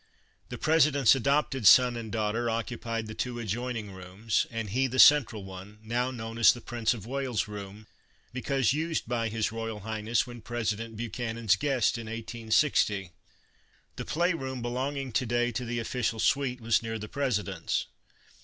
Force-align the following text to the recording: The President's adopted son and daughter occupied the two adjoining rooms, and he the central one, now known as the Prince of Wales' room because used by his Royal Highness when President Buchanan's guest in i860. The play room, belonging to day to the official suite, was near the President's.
The 0.49 0.57
President's 0.57 1.13
adopted 1.13 1.67
son 1.67 1.95
and 1.95 2.11
daughter 2.11 2.49
occupied 2.49 3.05
the 3.05 3.13
two 3.13 3.37
adjoining 3.37 3.91
rooms, 3.91 4.47
and 4.49 4.71
he 4.71 4.87
the 4.87 4.97
central 4.97 5.43
one, 5.43 5.77
now 5.83 6.09
known 6.09 6.39
as 6.39 6.51
the 6.53 6.59
Prince 6.59 6.95
of 6.95 7.05
Wales' 7.05 7.47
room 7.47 7.85
because 8.33 8.73
used 8.73 9.07
by 9.07 9.29
his 9.29 9.51
Royal 9.51 9.81
Highness 9.81 10.25
when 10.25 10.41
President 10.41 10.97
Buchanan's 10.97 11.55
guest 11.55 11.99
in 11.99 12.07
i860. 12.07 13.11
The 13.95 14.05
play 14.05 14.33
room, 14.33 14.63
belonging 14.63 15.11
to 15.11 15.25
day 15.27 15.51
to 15.51 15.65
the 15.65 15.77
official 15.77 16.19
suite, 16.19 16.59
was 16.61 16.81
near 16.81 16.97
the 16.97 17.07
President's. 17.07 17.85